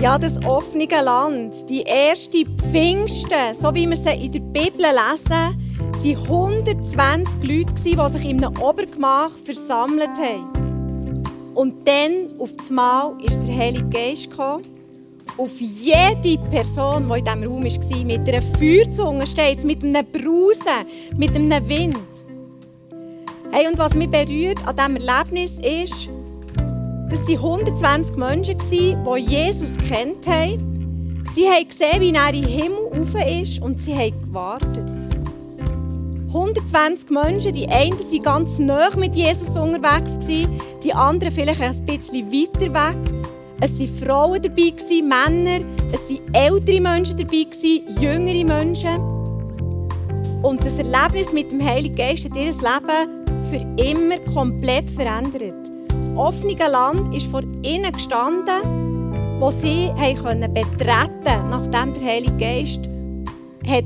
[0.00, 5.28] Ja, das offene Land, die erste Pfingsten, so wie wir sie in der Bibel lesen,
[5.28, 11.24] waren 120 Leute, die sich in einem Obergemach versammelt haben.
[11.52, 14.62] Und dann, auf einmal, ist der Heilige Geist gekommen.
[15.36, 21.16] Auf jede Person, die in diesem Raum war, mit einer Feuerzunge steht, mit einem Brausen,
[21.16, 21.98] mit einem Wind.
[23.50, 26.08] Hey, und was mich berührt an diesem Erlebnis ist,
[27.10, 31.24] das waren 120 Menschen, die Jesus kennt haben.
[31.34, 34.90] Sie haben gesehen, wie er den Himmel rauf ist und sie haben gewartet.
[36.28, 40.12] 120 Menschen, die einen waren ganz nah mit Jesus unterwegs,
[40.82, 43.12] die anderen vielleicht ein bisschen weiter weg.
[43.60, 47.46] Es waren Frauen dabei, Männer, es waren ältere Menschen dabei,
[48.00, 49.00] jüngere Menschen.
[50.42, 55.67] Und das Erlebnis mit dem Heiligen Geist hat ihr Leben für immer komplett verändert
[56.00, 59.90] das offene Land ist vor ihnen gestanden, wo sie
[60.54, 62.80] betreten nachdem der Heilige Geist
[63.66, 63.84] hat,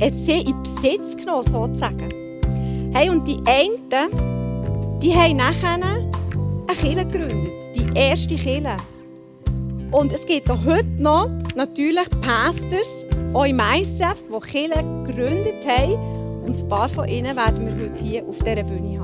[0.00, 2.12] hat sie in Besitz genommen sozusagen.
[2.92, 3.88] Hey, und die einen,
[5.00, 8.76] die haben nachher eine Kirche gegründet, die erste Kirche.
[9.90, 16.44] Und es gibt auch heute noch natürlich Pastors, auch im ISF, die Kirche gegründet haben.
[16.44, 19.01] Und ein paar von ihnen werden wir heute hier auf dieser Bühne haben.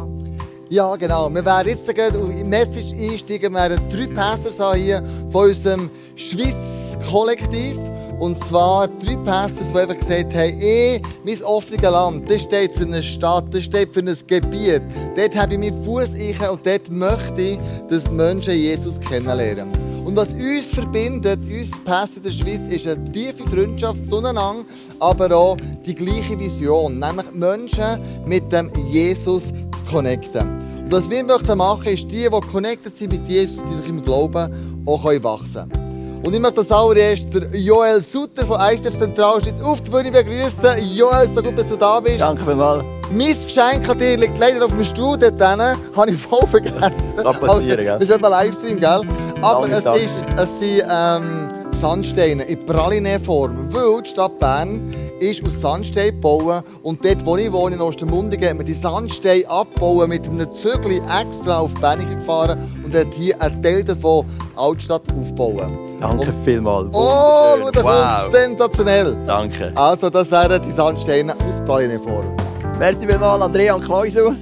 [0.70, 1.30] Ja, genau.
[1.30, 3.54] Wir werden jetzt die Message einsteigen.
[3.54, 7.78] Wir werden drei Pastors hier von unserem Schweiz-Kollektiv.
[8.18, 12.84] Und zwar drei Pastors, die einfach gesagt haben, eh, mein offenes Land, das steht für
[12.84, 14.82] eine Stadt, das steht für ein Gebiet.
[15.16, 16.10] Dort habe ich meinen Fuß
[16.50, 17.58] und dort möchte ich,
[17.88, 19.87] dass Menschen Jesus kennenlernen.
[20.08, 24.64] Und was uns verbindet, uns Pässe der Schweiz, ist eine tiefe Freundschaft zueinander,
[25.00, 30.48] aber auch die gleiche Vision, nämlich Menschen mit dem Jesus zu connecten.
[30.84, 34.02] Und was wir möchten machen, ist, die, die connected sind mit Jesus, die durch im
[34.02, 36.22] Glauben auch wachsen können.
[36.24, 40.90] Und ich möchte als allererst Joel Sutter von ICF Zentralschweiz auf die Bühne begrüßen.
[40.94, 42.18] Joel, so gut, dass du da bist.
[42.18, 42.82] Danke vielmals.
[43.10, 46.92] Mein Geschenk an dir liegt leider auf dem Stuhl dort Habe ich voll vergessen.
[47.16, 47.98] Kann passieren, gell?
[47.98, 49.00] Das ist eben Livestream, gell?
[49.42, 51.48] Aber es, ist, es sind ähm,
[51.80, 53.72] Sandsteine in Praline-Form.
[53.72, 56.64] Weil die Stadt Bern ist aus Sandstein gebaut.
[56.82, 61.00] Und dort, wo ich wohne, in Ostermundigen, hat man die Sandsteine abgebaut, mit einem Zügel
[61.20, 64.26] extra auf die gefahren und hat hier einen Teil davon
[64.56, 65.70] Altstadt aufgebaut.
[66.00, 66.88] Danke und, vielmals.
[66.92, 68.32] Oh, wow.
[68.32, 69.16] sensationell.
[69.24, 69.72] Danke.
[69.76, 72.36] Also, das wären die Sandsteine aus Praline-Form.
[72.78, 74.36] Merci vielmals, Andrea und Kleusel.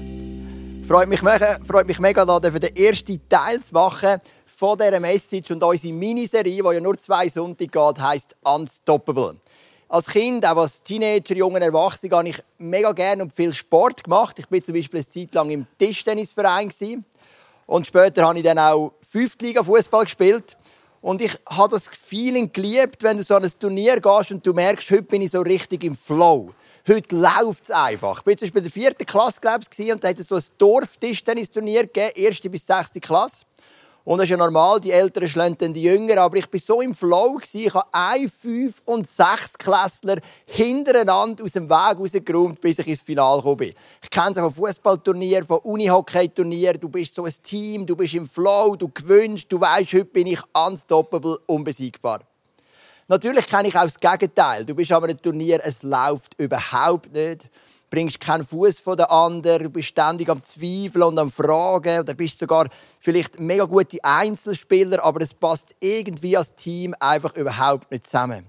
[0.88, 4.20] Freut mich, mega, freut mich mega, da den ersten Teil zu machen
[4.56, 9.36] von dieser Message und unsere Miniserie, die ja nur zwei Sonntage geht, heisst Unstoppable.
[9.86, 14.38] Als Kind, auch als Teenager, junger Erwachsener, habe ich mega gerne und viel Sport gemacht.
[14.38, 16.72] Ich war zum Beispiel eine Zeit lang im Tischtennisverein.
[17.66, 20.56] Und später habe ich dann auch Fünftliga-Fußball gespielt.
[21.02, 24.54] Und ich habe das Feeling geliebt, wenn du so an ein Turnier gehst und du
[24.54, 26.50] merkst, heute bin ich so richtig im Flow.
[26.88, 28.20] Heute läuft es einfach.
[28.20, 29.40] Ich war zum Beispiel in der vierten Klasse,
[29.76, 33.44] ich, und da hat es so ein Dorf-Tischtennisturnier gegeben, erste bis sechste Klasse.
[34.06, 36.20] Und das ist ja normal, die Älteren schlagen dann die Jüngeren.
[36.20, 41.54] Aber ich war so im Flow, ich habe ein, fünf und sechs Klässler hintereinander aus
[41.54, 43.74] dem Weg rausgeräumt, bis ich ins Finale gekommen bin.
[44.00, 46.78] Ich kenne es von Fußballturnieren, von Unihockey-Turnieren.
[46.78, 50.28] Du bist so ein Team, du bist im Flow, du gewünscht, du weißt, heute bin
[50.28, 52.20] ich unstoppable, unbesiegbar.
[53.08, 54.64] Natürlich kenne ich auch das Gegenteil.
[54.64, 57.50] Du bist an einem Turnier, es läuft überhaupt nicht.
[57.88, 62.38] Bringst keinen Fuß von den anderen, bist ständig am Zweifeln und am Fragen oder bist
[62.38, 68.46] sogar vielleicht mega gute Einzelspieler, aber es passt irgendwie als Team einfach überhaupt nicht zusammen.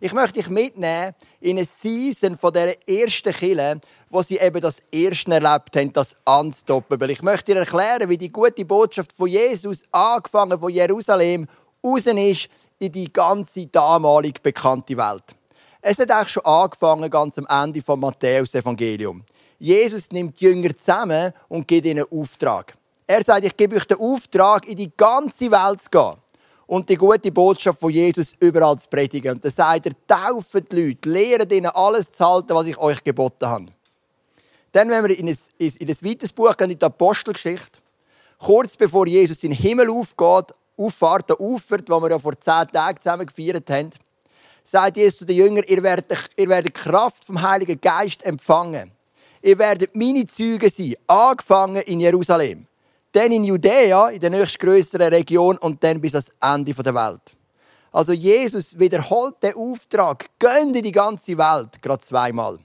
[0.00, 4.82] Ich möchte dich mitnehmen in eine Season von der ersten Kille, wo sie eben das
[4.92, 7.10] erste erlebt haben, das Unstoppable.
[7.10, 11.48] Ich möchte dir erklären, wie die gute Botschaft von Jesus, angefangen von Jerusalem,
[11.84, 12.48] raus ist
[12.78, 15.37] in die ganze damalig bekannte Welt.
[15.80, 19.22] Es hat eigentlich schon angefangen, ganz am Ende vom Matthäus-Evangelium.
[19.58, 22.74] Jesus nimmt die Jünger zusammen und gibt ihnen einen Auftrag.
[23.06, 26.14] Er sagt, ich gebe euch den Auftrag, in die ganze Welt zu gehen
[26.66, 29.32] und die gute Botschaft von Jesus überall zu predigen.
[29.32, 33.02] Und dann sagt er, tauft die Leute, lehrt ihnen alles zu halten, was ich euch
[33.02, 33.66] geboten habe.
[34.72, 37.80] Dann, wenn wir in ein, in ein weiteres Buch gehen, in die Apostelgeschichte,
[38.38, 42.68] kurz bevor Jesus in den Himmel aufgeht, auffahrt, der auffahrt, wo wir ja vor zehn
[42.68, 43.90] Tagen zusammen gefeiert haben,
[44.68, 48.92] sagt Jesus zu den Jüngern, ihr werdet, ihr werdet Kraft vom Heiligen Geist empfangen.
[49.40, 52.66] Ihr werdet meine Züge sein, angefangen in Jerusalem,
[53.12, 57.34] dann in Judäa, in der nächstgrößeren Region und dann bis ans Ende der Welt.
[57.92, 62.58] Also Jesus wiederholt den Auftrag, gönnt in die ganze Welt, gerade zweimal.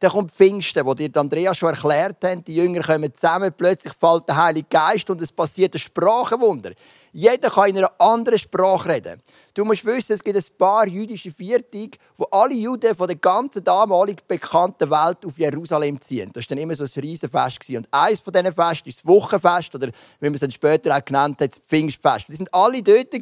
[0.00, 2.46] Dann kommt Pfingsten, wo dir Andrea schon erklärt hat.
[2.46, 6.72] Die Jünger kommen zusammen, plötzlich fällt der Heilige Geist und es passiert ein Sprachenwunder.
[7.12, 9.22] Jeder kann in einer anderen Sprache reden.
[9.54, 13.62] Du musst wissen, es gibt ein paar jüdische Viertage, wo alle Juden von der ganzen
[13.62, 16.30] damaligen bekannten Welt auf Jerusalem ziehen.
[16.32, 17.70] Das war dann immer so ein Riesenfest.
[17.70, 19.86] Und eines von diesen Festen ist das Wochenfest oder
[20.18, 22.26] wie man es dann später auch genannt hat, das Pfingstfest.
[22.28, 23.14] Die sind alle dort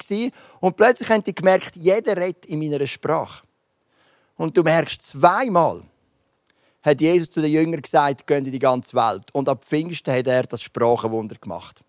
[0.60, 3.42] und plötzlich haben die gemerkt, jeder redet in meiner Sprache.
[4.36, 5.82] Und du merkst zweimal,
[6.82, 9.25] hat Jesus zu den Jüngern gesagt, gehen in die ganze Welt.
[9.32, 11.82] Und ab Pfingsten hat er das Sprachenwunder gemacht.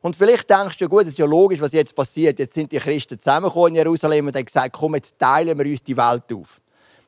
[0.00, 2.38] Und vielleicht denkst du, gut, das ist ja logisch, was jetzt passiert.
[2.38, 5.82] Jetzt sind die Christen zusammengekommen in Jerusalem und haben gesagt, komm, jetzt teilen wir uns
[5.82, 6.60] die Welt auf.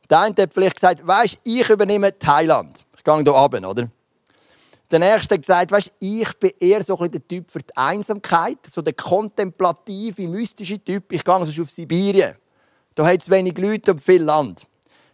[0.08, 2.84] Der eine hat vielleicht gesagt, weißt, ich übernehme Thailand.
[2.96, 3.88] Ich gehe hier oben, oder?
[4.90, 8.58] Der nächste hat gesagt, weißt, ich bin eher so ein der Typ für die Einsamkeit,
[8.66, 11.12] so der kontemplative, mystische Typ.
[11.12, 12.34] Ich gehe sonst auf Sibirien.
[12.94, 14.67] Da hat es wenig Leute und viel Land.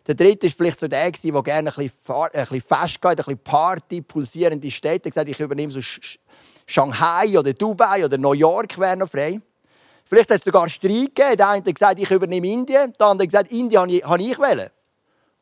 [0.07, 3.17] Der dritte war vielleicht so der, der gerne ein bisschen, ein bisschen Fest geht, ein
[3.17, 5.09] bisschen Party, pulsierende Städte.
[5.09, 5.81] Er gesagt, ich übernehme so
[6.67, 9.41] Shanghai oder Dubai oder New York wäre noch frei.
[10.05, 11.37] Vielleicht hat es sogar Streit gegeben.
[11.37, 12.93] Der eine hat gesagt, ich übernehme Indien.
[12.99, 14.71] Der andere hat gesagt, Indien habe ich, habe wählen.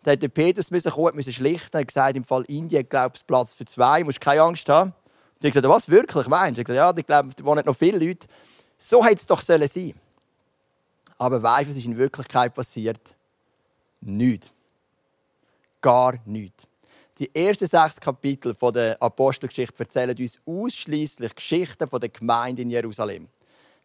[0.05, 1.77] Dann hat der Petrus müssen kommen, müssen schlichten.
[1.77, 4.01] Er hat gesagt, im Fall Indien glaube ich Platz für zwei.
[4.01, 4.91] Du musst keine Angst haben.
[4.91, 6.61] Und ich gesagt, was wirklich meinst?
[6.61, 8.29] Ich gesagt, ja, ich glaube, da wohnen noch viele Leute.
[8.79, 9.95] So hätte es doch sein sollen
[11.19, 13.17] Aber weißt was ist in Wirklichkeit passiert?
[14.01, 14.52] Nichts.
[15.83, 16.67] Gar nichts.
[17.19, 23.29] Die ersten sechs Kapitel der Apostelgeschichte erzählen uns ausschließlich Geschichten der Gemeinde in Jerusalem.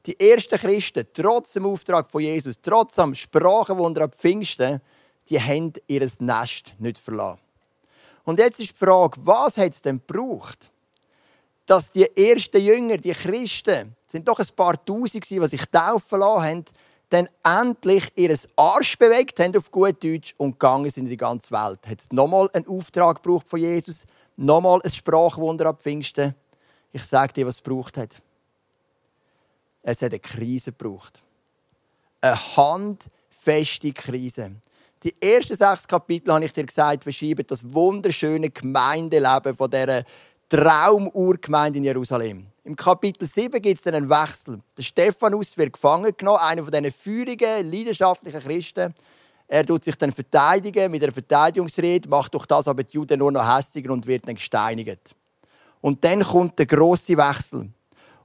[0.06, 4.80] Die ersten Christen, trotz dem Auftrag von Jesus, trotz dem Sprachenwunder ab Pfingsten,
[5.30, 7.42] die haben ihr Nest nicht verlassen.
[8.24, 10.72] Und jetzt ist die Frage, was hat es denn gebraucht,
[11.66, 16.44] dass die ersten Jünger, die Christen, sind doch ein paar Tausend, die sich taufen lassen
[16.44, 16.66] haben,
[17.10, 21.52] dann endlich ihr Arsch bewegt haben auf gut Deutsch und gegangen sind in die ganze
[21.52, 21.80] Welt.
[21.88, 24.06] Hat es nochmal einen Auftrag gebraucht von Jesus?
[24.36, 26.36] Nochmal ein Sprachwunder ab Pfingsten?
[26.92, 28.22] Ich sage dir, was es gebraucht hat.
[29.84, 31.22] Es hat eine Krise gebraucht.
[32.20, 34.56] Eine handfeste Krise.
[35.04, 40.04] Die ersten sechs Kapitel, habe ich dir gesagt, beschreiben das wunderschöne Gemeindeleben von dieser
[40.50, 42.48] Traumurgemeinde in Jerusalem.
[42.64, 44.60] Im Kapitel 7 gibt es dann einen Wechsel.
[44.78, 48.94] Der Stephanus wird gefangen genommen, einer von diesen feurigen, leidenschaftlichen Christen.
[49.48, 53.32] Er tut sich dann verteidigen mit einer Verteidigungsrede, macht durch das aber die Juden nur
[53.32, 55.16] noch hässiger und wird dann gesteinigt.
[55.82, 57.70] Und dann kommt der große Wechsel.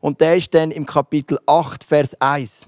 [0.01, 2.67] Und der ist dann im Kapitel 8, Vers 1.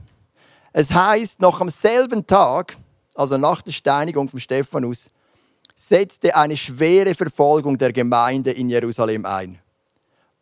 [0.72, 2.76] Es heißt, noch am selben Tag,
[3.14, 5.10] also nach der Steinigung von Stephanus,
[5.74, 9.58] setzte eine schwere Verfolgung der Gemeinde in Jerusalem ein.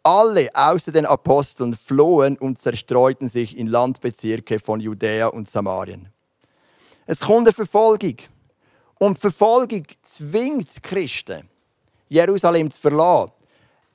[0.03, 6.09] Alle außer den Aposteln flohen und zerstreuten sich in Landbezirke von Judäa und Samarien.
[7.07, 8.17] Es kommt eine Verfolgung.
[8.99, 11.49] Und Verfolgung zwingt Christen,
[12.09, 13.33] Jerusalem zu verlassen.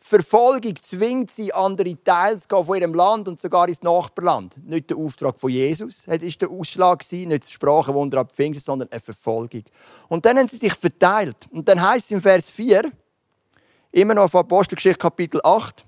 [0.08, 4.58] Verfolgung zwingt sie, andere Teile zu gehen von ihrem Land und sogar ins Nachbarland.
[4.66, 9.02] Nicht der Auftrag von Jesus war der Ausschlag, nicht das Sprachenwunder ab Pfingsten, sondern eine
[9.02, 9.64] Verfolgung.
[10.08, 11.36] Und dann haben sie sich verteilt.
[11.52, 12.90] Und dann heißt es im Vers 4,
[13.92, 15.86] immer noch von Apostelgeschichte Kapitel 8,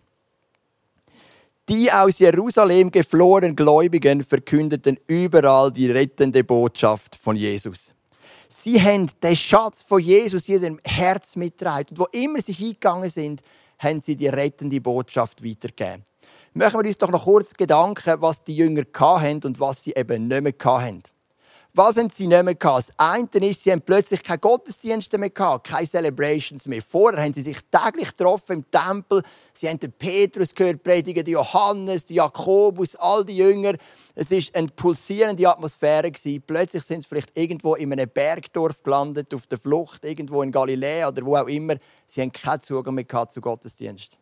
[1.69, 7.93] die aus Jerusalem geflohenen Gläubigen verkündeten überall die rettende Botschaft von Jesus.
[8.49, 11.87] Sie haben den Schatz von Jesus in ihrem Herz mitgetragen.
[11.91, 13.41] Und wo immer sie hingegangen sind,
[13.79, 16.05] haben sie die rettende Botschaft weitergegeben.
[16.53, 20.27] Machen wir uns doch noch kurz Gedanken, was die Jünger hatten und was sie eben
[20.27, 21.03] nicht mehr hatten.
[21.73, 22.89] Was haben sie nicht mehr gehabt?
[22.89, 26.81] Das eine ist, sie haben plötzlich keine Gottesdienste mehr gehabt, keine Celebrations mehr.
[26.81, 29.21] Vorher haben sie sich täglich getroffen im Tempel.
[29.53, 33.73] Sie haben den Petrus gehört, predigen, den Johannes, den Jakobus, all die Jünger.
[34.15, 36.11] Es war eine pulsierende Atmosphäre.
[36.45, 41.09] Plötzlich sind sie vielleicht irgendwo in einem Bergdorf gelandet, auf der Flucht, irgendwo in Galiläa
[41.09, 41.75] oder wo auch immer.
[42.07, 44.17] Sie haben keinen Zugang mehr gehabt zu Gottesdienst.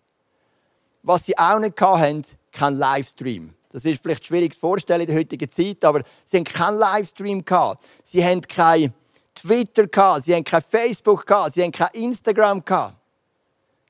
[1.01, 3.53] Was sie auch nicht hatten, kein Livestream.
[3.83, 7.45] Das ist vielleicht schwierig zu vorstellen in der heutigen Zeit, aber sie haben keinen Livestream
[7.45, 7.85] gehabt.
[8.03, 8.93] Sie haben kein
[9.35, 10.25] Twitter gehabt.
[10.25, 11.53] Sie haben kein Facebook gehabt.
[11.53, 12.95] Sie haben kein Instagram gehabt.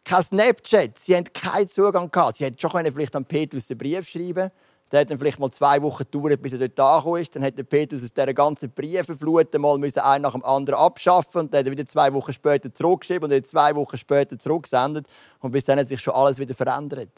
[0.03, 1.00] Kein Snapchat.
[1.00, 2.38] Sie haben keinen Zugang gehabt.
[2.38, 4.51] Sie hätten schon vielleicht an Petrus den Brief schreiben
[4.91, 7.36] der hat dann vielleicht mal zwei Wochen gedauert, bis er dort angekommen ist.
[7.36, 11.60] Dann hat Petrus aus dieser ganzen Briefenflut mal einen nach dem anderen abschaffen und dann
[11.60, 15.08] hat er wieder zwei Wochen später zurückgeschrieben und dann zwei Wochen später zurückgesendet.
[15.39, 17.10] Und bis dann hat sich schon alles wieder verändert.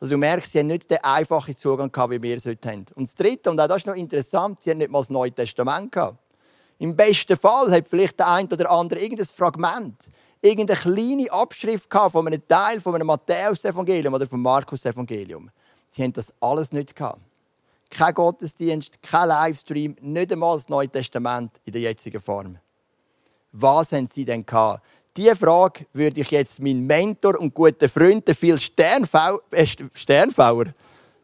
[0.00, 2.86] Also du merkst, sie haben nicht den einfachen Zugang gehabt, wie wir es heute haben.
[2.94, 5.30] Und das Dritte, und auch das ist noch interessant, sie haben nicht mal das Neue
[5.30, 6.16] Testament gehabt.
[6.78, 12.12] Im besten Fall hat vielleicht der eine oder andere irgendein Fragment, irgendeine kleine Abschrift gehabt
[12.12, 15.50] von einem Teil von einem Matthäus-Evangelium oder vom Markus-Evangelium.
[15.90, 17.20] Sie haben das alles nicht gehabt.
[17.90, 22.56] Kein Gottesdienst, kein Livestream, nicht einmal das Neue Testament in der jetzigen Form.
[23.52, 24.82] Was haben sie denn gehabt?
[25.16, 30.66] Diese Frage würde ich jetzt meinen Mentor und guten Freund, Phil Sternfau äh, Sternfauer,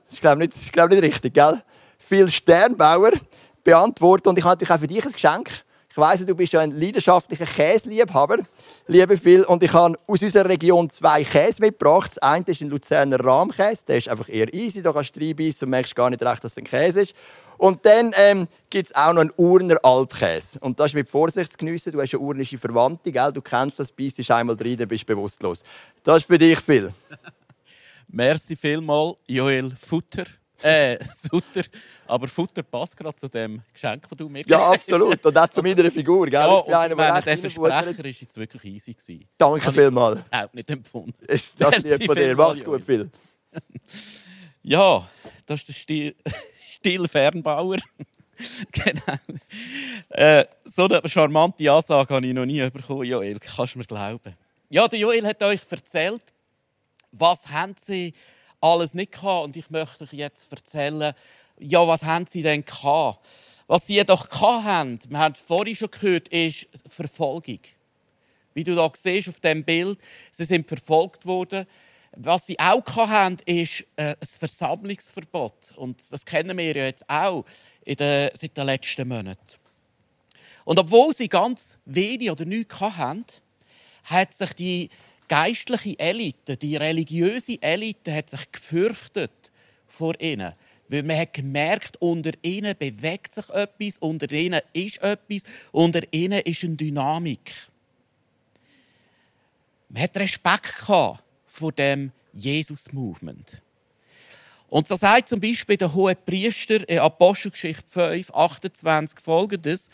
[0.07, 1.63] das ist glaube nicht, glaub nicht richtig, gell?
[1.99, 3.13] Phil Sternbauer
[3.65, 4.29] beantworten.
[4.29, 5.51] Und ich habe natürlich auch für dich ein Geschenk.
[5.91, 8.39] Ich weiss, du bist ja ein leidenschaftlicher Käseliebhaber,
[8.87, 9.45] liebe Phil.
[9.45, 12.11] Und ich habe aus unserer Region zwei Käse mitgebracht.
[12.11, 13.85] Das eine ist ein Luzerner Rahmkäse.
[13.87, 14.83] Der ist einfach eher easy.
[14.83, 17.15] Da kannst du reinbeissen und merkst gar nicht recht, dass es ein Käse ist.
[17.59, 20.59] Und dann ähm, gibt es auch noch einen Urner Alpkäse.
[20.61, 21.93] Und das ist mit Vorsicht zu geniessen.
[21.93, 23.33] Du hast eine urnische Verwandte, gell?
[23.33, 25.63] du kennst das, beißt einmal rein, dann bist du bewusstlos.
[26.03, 26.93] Das ist für dich, Phil.
[28.09, 30.25] Merci vielmal, Joel Futter.
[30.63, 31.63] Äh, Sutter.
[32.07, 35.25] Aber Futter passt gerade zu dem Geschenk, das du mir Ja, absolut.
[35.25, 36.27] Und auch zu meiner Figur.
[36.27, 36.41] Gell?
[36.41, 38.95] Ja, ich bin einer, der der Versprecher war jetzt wirklich easy.
[38.95, 39.29] Gewesen.
[39.37, 40.21] Danke vielmals.
[40.31, 41.15] Auch nicht empfunden.
[41.29, 42.35] Ist das lieb von dir.
[42.35, 43.11] Mach's gut, Phil.
[44.63, 45.09] Ja,
[45.47, 46.17] das ist der Stil,
[46.87, 47.79] Stil Fernbauer.
[48.71, 49.19] genau.
[50.11, 53.41] Äh, so eine charmante Ansage habe ich noch nie bekommen, Joel.
[53.41, 54.37] Kannst du mir glauben?
[54.71, 56.23] Ja, der Joel hat euch erzählt,
[57.11, 58.15] was haben sie
[58.61, 59.47] alles nicht gehabt.
[59.47, 61.13] Und ich möchte euch jetzt erzählen,
[61.59, 63.19] ja, was haben sie denn gehabt?
[63.67, 67.59] Was sie jedoch gehabt haben, wir haben vorhin schon gehört, ist Verfolgung.
[68.55, 69.99] Wie du da siehst auf dem Bild,
[70.31, 71.67] sie sind verfolgt worden.
[72.19, 75.73] Was sie auch haben, ist äh, ein Versammlungsverbot.
[75.77, 77.45] Und das kennen wir ja jetzt auch
[77.85, 79.41] in den, seit den letzten Monaten.
[80.65, 83.25] Und obwohl sie ganz wenig oder nichts hatten,
[84.05, 84.91] hat sich die
[85.29, 89.53] geistliche Elite, die religiöse Elite, hat sich gefürchtet
[89.87, 90.55] vor ihnen.
[90.89, 96.41] Weil man hat gemerkt, unter ihnen bewegt sich etwas, unter ihnen ist etwas, unter ihnen
[96.41, 97.53] ist eine Dynamik.
[99.89, 100.75] Man hat Respekt
[101.47, 103.63] vor dem Jesus-Movement.
[104.69, 109.91] Und so sagt zum Beispiel der hohe Priester in Apostelgeschichte 5, 28 folgendes.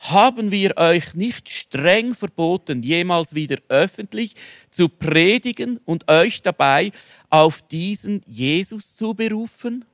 [0.00, 4.34] Haben wir euch nicht streng verboten, jemals wieder öffentlich
[4.70, 6.92] zu predigen und euch dabei
[7.28, 9.84] auf diesen Jesus zu berufen?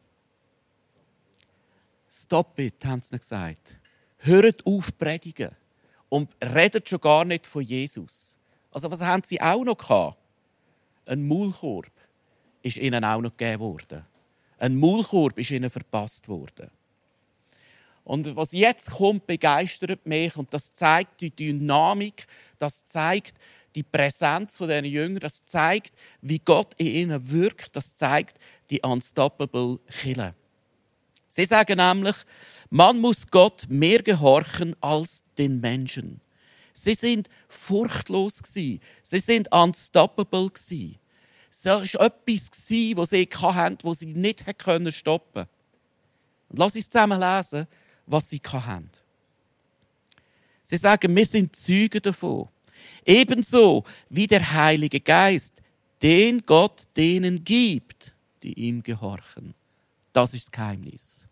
[2.10, 3.76] Stop it, haben sie gesagt.
[4.18, 5.50] Hört auf predigen
[6.08, 8.36] und redet schon gar nicht von Jesus.
[8.70, 10.16] Also was haben sie auch noch gehabt?
[11.06, 11.90] Ein Maulkorb
[12.62, 14.04] ist ihnen auch noch gegeben worden.
[14.58, 16.70] Ein Maulkorb ist ihnen verpasst worden.
[18.04, 22.26] Und was jetzt kommt, begeistert mich und das zeigt die Dynamik,
[22.58, 23.36] das zeigt
[23.74, 28.38] die Präsenz von diesen Jüngern, das zeigt, wie Gott in ihnen wirkt, das zeigt
[28.70, 30.34] die unstoppable Kille.
[31.28, 32.16] Sie sagen nämlich,
[32.70, 36.20] man muss Gott mehr gehorchen als den Menschen.
[36.78, 38.80] Sie sind furchtlos Sie
[39.18, 40.50] sind unstoppable
[41.50, 42.50] Es war etwas,
[42.96, 44.44] was sie hatten, was sie nicht
[44.94, 45.50] stoppen konnten.
[46.50, 47.66] Und lass uns zusammen lesen,
[48.06, 48.90] was sie hatten.
[50.62, 52.48] Sie sagen, wir sind Zeugen davon.
[53.06, 55.62] Ebenso wie der Heilige Geist,
[56.02, 59.54] den Gott denen gibt, die ihm gehorchen.
[60.12, 61.26] Das ist das Geheimnis.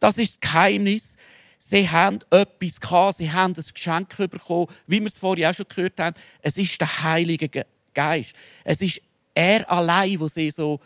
[0.00, 1.16] Das ist das Geheimnis.
[1.62, 5.66] Sie haben etwas gehabt, sie haben ein Geschenk bekommen, wie wir es vorhin auch schon
[5.68, 6.16] gehört haben.
[6.40, 8.34] Es ist der Heilige Geist.
[8.64, 9.02] Es ist
[9.34, 10.80] er allein, der sie so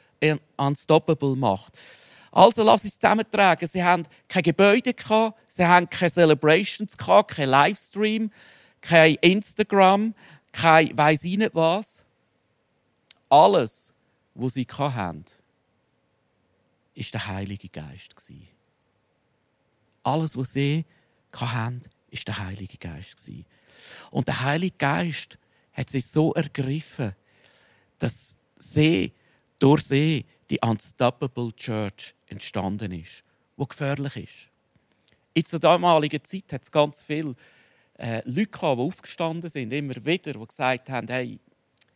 [0.56, 1.78] unstoppable macht.
[2.32, 3.68] Also lass uns zusammentragen.
[3.68, 8.32] Sie haben kein Gebäude gehabt, sie haben keine Celebrations gehabt, kein Livestream,
[8.80, 10.12] kein Instagram,
[10.50, 12.04] kein weiß ich nicht was.
[13.28, 13.92] Alles,
[14.34, 15.24] was sie hatten,
[16.94, 18.16] ist der Heilige Geist
[20.04, 20.84] Alles, was sie
[21.34, 21.80] hatten,
[22.10, 23.28] ist der Heilige Geist
[24.10, 25.38] Und der Heilige Geist
[25.72, 27.14] hat sie so ergriffen,
[27.98, 29.12] dass sie
[29.58, 33.24] durch sie die Unstoppable Church entstanden ist,
[33.56, 34.50] wo gefährlich ist.
[35.32, 37.34] In zur damaligen Zeit hat es ganz viele
[37.98, 41.40] äh, Leute gehabt, die aufgestanden sind, immer wieder, die gesagt haben, hey,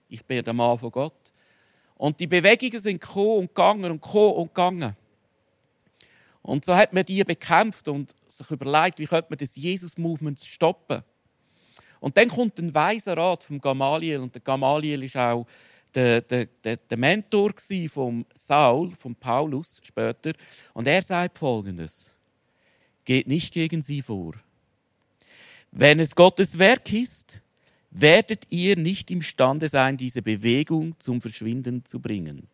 [0.09, 1.33] ich bin der Mann von Gott.
[1.97, 4.97] Und die Bewegungen sind gekommen und gegangen und gekommen und gegangen.
[6.49, 11.03] Und so hat man die bekämpft und sich überlegt, wie könnte man das Jesus-Movement stoppen.
[12.01, 15.47] Und dann kommt ein weiser Rat vom Gamaliel und der Gamaliel ist auch
[15.95, 17.53] der, der, der, der Mentor
[17.91, 20.33] von Saul, von Paulus später.
[20.73, 22.13] Und er sagt Folgendes.
[23.05, 24.33] Geht nicht gegen sie vor.
[25.71, 27.43] Wenn es Gottes Werk ist,
[27.91, 32.49] werdet ihr nicht imstande sein, diese Bewegung zum Verschwinden zu bringen.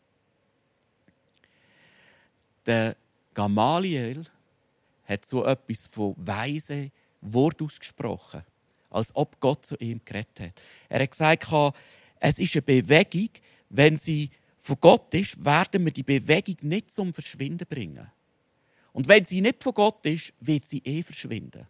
[2.66, 2.96] Der
[3.34, 4.24] Gamaliel
[5.04, 8.42] hat so etwas von weise Wort ausgesprochen,
[8.90, 10.62] als ob Gott zu ihm geredet hat.
[10.88, 11.74] Er hat gesagt,
[12.20, 13.30] es ist eine Bewegung,
[13.68, 18.10] wenn sie von Gott ist, werden wir die Bewegung nicht zum Verschwinden bringen.
[18.92, 21.66] Und wenn sie nicht von Gott ist, wird sie eh verschwinden.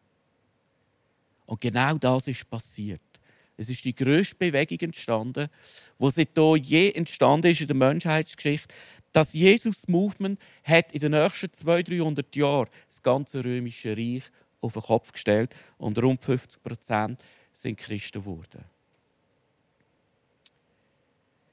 [1.47, 3.01] Und genau das ist passiert.
[3.57, 5.49] Es ist die grösste Bewegung entstanden,
[5.99, 8.75] die seitdem je entstanden ist in der Menschheitsgeschichte.
[9.15, 14.25] Das Jesus-Movement hat in den nächsten 200, 300 Jahren das ganze römische Reich
[14.61, 18.65] auf den Kopf gestellt und rund 50 Prozent sind Christen geworden.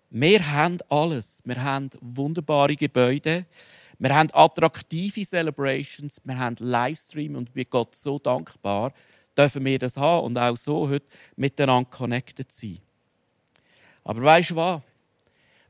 [0.10, 1.44] Wir haben alles.
[1.46, 3.46] Wir haben wunderbare Gebäude.
[4.00, 6.20] Wir haben attraktive Celebrations.
[6.24, 8.92] Wir haben Livestream und ich bin Gott so dankbar,
[9.38, 12.80] dürfen wir das haben und auch so heute miteinander connected sein.
[14.04, 14.82] Aber weißt du was?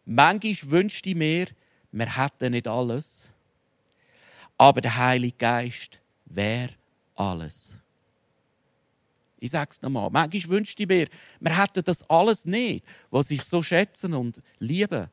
[0.06, 1.48] Manchmal wünschte ich mir,
[1.92, 3.30] wir hätten nicht alles.
[4.58, 6.70] Aber der Heilige Geist wäre
[7.16, 7.74] alles.
[9.40, 10.10] Ich sage es nochmal.
[10.12, 11.08] Manchmal wünschte ich mir,
[11.40, 15.10] wir hätten das alles nicht, was ich so schätzen und liebe.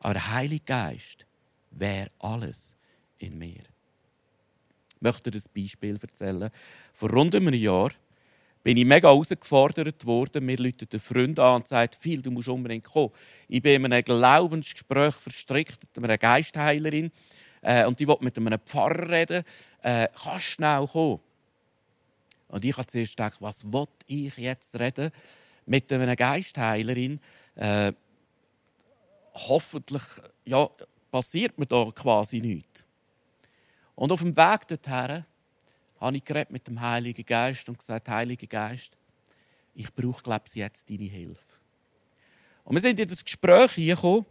[0.00, 1.24] Aber der Heilige Geist
[1.70, 2.76] wäre alles
[3.18, 3.62] in mir.
[4.96, 6.50] Ich möchte dir ein Beispiel erzählen.
[6.92, 7.92] Vor rund einem Jahr
[8.62, 10.46] bin ich mega herausgefordert worden.
[10.46, 13.10] Mir läutet ein Freund an und sagt, viel, du musst unbedingt kommen.
[13.48, 17.10] Ich bin in einem Glaubensgespräch verstrickt mit einer Geistheilerin
[17.60, 19.44] äh, und die will mit einem Pfarrer reden.
[19.82, 21.20] Äh, kannst schnell kommen?
[22.48, 25.10] Und ich habe zuerst gedacht, was will ich jetzt reden
[25.66, 27.18] mit einer Geistheilerin?
[27.56, 27.92] Äh,
[29.34, 30.02] hoffentlich
[30.44, 30.68] ja,
[31.10, 32.84] passiert mir da quasi nichts.
[33.94, 35.24] Und auf dem Weg dorthin
[36.02, 38.96] habe ich mit dem Heiligen Geist und gesagt, Heiliger Geist,
[39.74, 41.60] ich brauche, glaube ich, jetzt deine Hilfe.
[42.64, 44.26] Und wir sind in das Gespräch gekommen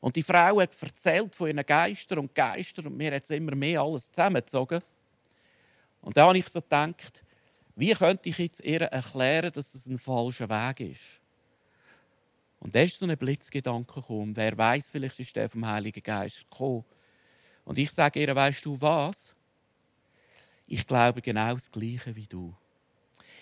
[0.00, 3.82] und die Frau hat erzählt von ihren Geistern und Geistern und mir hat immer mehr
[3.82, 4.82] alles zusammengezogen.
[6.00, 7.22] Und da habe ich so gedacht,
[7.74, 11.20] wie könnte ich jetzt ihr erklären, dass es ein falscher Weg ist?
[12.60, 14.34] Und da ist so ein Blitzgedanke gekommen.
[14.34, 16.84] Wer weiß, vielleicht ist der vom Heiligen Geist gekommen.
[17.64, 19.35] Und ich sage ihr, weißt du was?
[20.66, 22.54] Ich glaube genau das Gleiche wie du.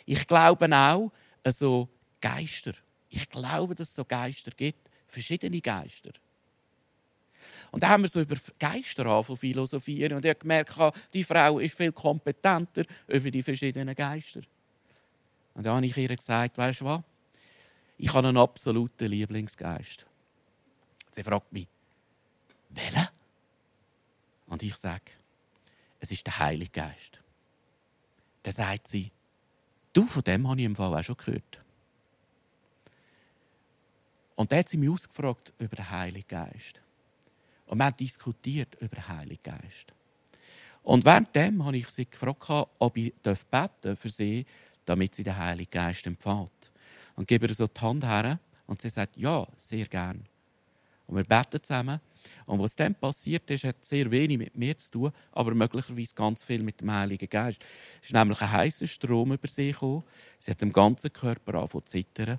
[0.05, 1.13] Ich glaube auch
[1.43, 1.89] also
[2.21, 2.73] Geister.
[3.09, 6.11] Ich glaube, dass es so Geister gibt, verschiedene Geister.
[7.71, 10.75] Und da haben wir so über Geister philosophieren und ich habe gemerkt,
[11.13, 14.41] die Frau ist viel kompetenter über die verschiedenen Geister.
[15.55, 17.03] Und da habe ich ihr gesagt, weißt du was?
[17.99, 20.07] Ich habe einen absoluten Lieblingsgeist.
[21.11, 21.69] Sie fragt mich,
[22.71, 23.09] welchen?
[24.47, 25.13] Und ich sage,
[26.01, 27.24] es ist der Heilige Geist.
[28.45, 29.11] Dann sagt sie,
[29.93, 31.61] du, von dem habe ich im Fall auch schon gehört.
[34.37, 36.81] Und dann hat sie mich ausgefragt über den Heiligen Geist.
[37.67, 39.95] Und wir haben diskutiert über den Heiligen Geist.
[40.83, 44.45] Und währenddem habe ich sie gefragt, ob ich beten für sie,
[44.85, 46.71] damit sie den Heiligen Geist empfängt.
[47.17, 50.27] Und gebe ihr so die Hand her und sie sagt, ja, sehr gern.
[51.07, 51.99] Und wir beten zusammen.
[52.47, 56.43] Und was dann passiert ist, hat sehr wenig mit mir zu tun, aber möglicherweise ganz
[56.45, 57.65] viel mit dem Heiligen Geist.
[58.01, 60.05] Es ist nämlich ein heißer Strom über sie gekommen.
[60.39, 62.39] Sie hat im ganzen Körper angefangen zu zittern.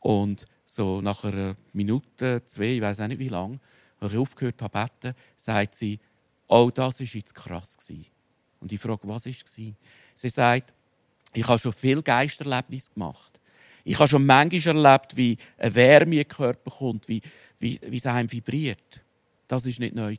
[0.00, 3.60] Und so nach einer Minute, zwei, ich weiß auch nicht wie lange,
[3.98, 5.98] als ich aufgehört habe beten, sagt sie,
[6.48, 7.76] oh, das war jetzt krass.
[8.60, 9.44] Und ich frage, was war es?
[10.14, 10.72] Sie sagt,
[11.32, 13.39] ich habe schon viel Geisterlebnis gemacht.
[13.84, 17.22] Ich habe schon manchmal erlebt, wie eine Wärme in den Körper kommt, wie,
[17.58, 19.02] wie, wie es einem vibriert.
[19.48, 20.16] Das war nicht neu.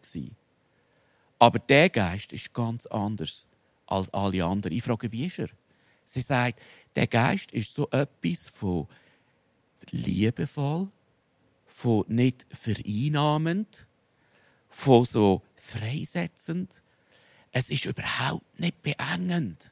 [1.40, 3.48] Aber der Geist ist ganz anders
[3.88, 4.76] als alle anderen.
[4.76, 5.50] Ich frage, wie ist er?
[6.06, 6.62] Sie sagt,
[6.96, 8.88] der Geist ist so etwas von
[9.92, 10.90] liebevoll,
[11.66, 13.88] von nicht vereinnahmend,
[14.70, 16.82] von so freisetzend.
[17.52, 19.72] Es ist überhaupt nicht beengend.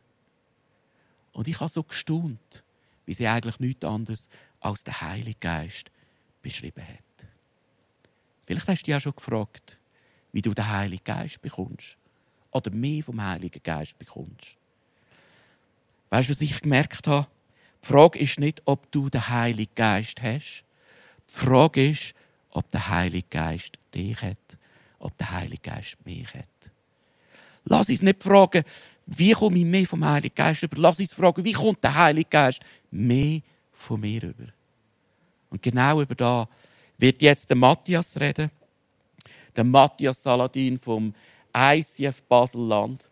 [1.34, 2.64] Und ich habe so gestaunt,
[3.10, 5.90] wie sie eigentlich nichts anderes als der Heilige Geist
[6.44, 7.28] beschrieben hat.
[8.46, 9.80] Vielleicht hast du dich auch schon gefragt,
[10.32, 11.98] wie du den Heiligen Geist bekommst.
[12.52, 14.58] Oder mehr vom Heiligen Geist bekommst.
[16.12, 17.28] Weißt du, was ich gemerkt habe?
[17.84, 20.64] Die Frage ist nicht, ob du den Heiligen Geist hast,
[21.28, 22.14] die Frage ist,
[22.52, 24.38] ob der Heilige Geist dich hat,
[25.00, 26.46] ob der Heilige Geist mich hat.
[27.66, 28.64] Lass uns nicht fragen,
[29.06, 30.78] wie komme ich mehr vom Heiligen Geist über?
[30.78, 33.42] Lass uns fragen, wie kommt der Heilige Geist mehr
[33.72, 34.46] von mir über?
[35.50, 36.48] Und genau über da
[36.98, 38.52] wird jetzt der Matthias reden.
[39.56, 41.14] Der Matthias Saladin vom
[41.56, 43.10] ICF Baselland.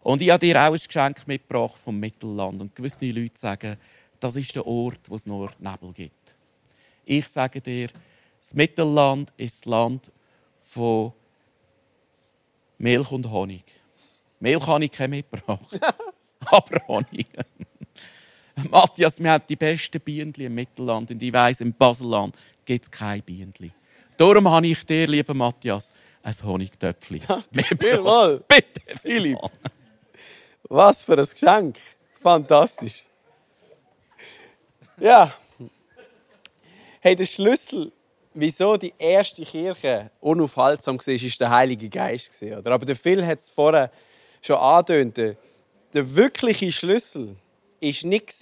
[0.00, 2.60] Und ich habe dir auch ein Geschenk mitgebracht vom Mittelland.
[2.60, 3.76] Und gewisse Leute sagen,
[4.20, 6.34] das ist der Ort, wo es nur Nebel gibt.
[7.04, 7.88] Ich sage dir,
[8.38, 10.12] das Mittelland ist das Land
[10.60, 11.12] von
[12.78, 13.64] Milch und Honig.
[14.40, 15.80] Milch habe ich keine mitgebracht,
[16.40, 17.26] aber Honig.
[18.70, 22.90] Matthias, wir haben die besten Bienen im Mittelland und ich weiss, im Baselland gibt es
[22.90, 23.52] keine Bienen.
[24.16, 28.48] Darum habe ich dir, lieber Matthias, ein Honigtöpfchen mitgebracht.
[28.48, 29.38] Bitte, Philipp.
[30.68, 31.76] Was für ein Geschenk.
[32.20, 33.04] Fantastisch.
[34.98, 35.32] Ja.
[37.00, 37.92] Hey, der Schlüssel,
[38.36, 42.42] wieso die erste Kirche unaufhaltsam war, ist der Heilige Geist.
[42.42, 42.72] Oder?
[42.72, 43.90] Aber der Phil hat es vorher
[44.42, 45.16] schon angedeutet.
[45.16, 45.36] Der,
[45.94, 47.36] der wirkliche Schlüssel
[47.80, 48.32] ist nicht,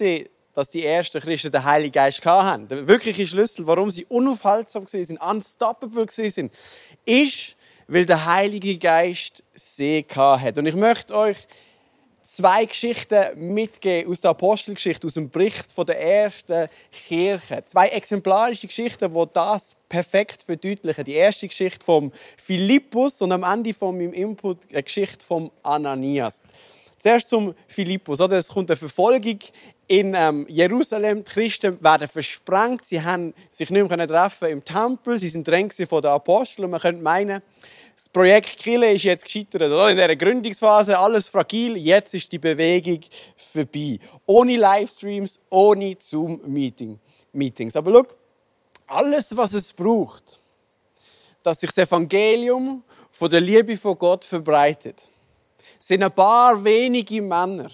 [0.53, 2.67] dass die ersten Christen den Heiligen Geist hatten.
[2.67, 6.51] Der wirkliche Schlüssel, warum sie unaufhaltsam waren, unstoppable waren,
[7.05, 7.55] ist,
[7.87, 10.57] weil der Heilige Geist sie hat.
[10.57, 11.37] Und ich möchte euch
[12.25, 17.63] zwei Geschichten mitgeben aus der Apostelgeschichte, aus dem Bericht von der ersten Kirche.
[17.65, 21.05] Zwei exemplarische Geschichten, die das perfekt verdeutlichen.
[21.05, 26.41] Die erste Geschichte vom Philippus und am Ende von meinem Input eine Geschichte vom Ananias.
[26.97, 28.19] Zuerst zum Philippus.
[28.19, 28.37] Oder?
[28.37, 29.39] Es kommt eine Verfolgung
[29.87, 31.23] in ähm, Jerusalem.
[31.23, 32.85] Die Christen werden versprengt.
[32.85, 35.19] Sie haben sich nicht mehr treffen im Tempel.
[35.19, 36.65] Sie sind drängt von den Aposteln.
[36.65, 37.43] Und man könnte meinen,
[37.95, 39.63] das Projekt Kille ist jetzt gescheitert.
[39.63, 39.89] Oder?
[39.89, 41.77] In der Gründungsphase alles fragil.
[41.77, 42.99] Jetzt ist die Bewegung
[43.37, 43.99] vorbei.
[44.25, 47.75] Ohne Livestreams, ohne Zoom-Meetings.
[47.75, 48.05] Aber schau,
[48.87, 50.39] alles, was es braucht,
[51.41, 54.97] dass sich das Evangelium von der Liebe von Gott verbreitet,
[55.79, 57.71] sind ein paar wenige Männer,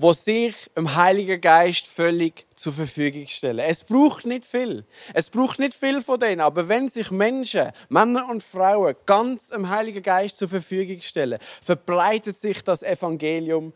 [0.00, 3.58] wo sich im Heiligen Geist völlig zur Verfügung stellen.
[3.58, 4.84] Es braucht nicht viel.
[5.12, 6.40] Es braucht nicht viel von denen.
[6.40, 12.38] Aber wenn sich Menschen, Männer und Frauen, ganz im Heiligen Geist zur Verfügung stellen, verbreitet
[12.38, 13.72] sich das Evangelium